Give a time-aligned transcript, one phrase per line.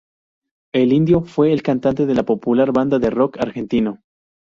[0.73, 4.01] El "Indio" fue el cantante de la popular banda de rock argentino.